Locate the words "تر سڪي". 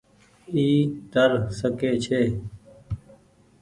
1.11-1.91